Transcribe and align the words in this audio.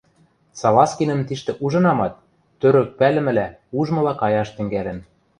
—Салазкинӹм 0.59 1.21
тиштӹ 1.27 1.51
ужынамат, 1.63 2.13
тӧрӧк 2.59 2.89
пӓлӹмӹлӓ, 2.99 3.47
ужмыла 3.79 4.13
каяш 4.21 4.49
тӹнгӓлӹн. 4.55 4.99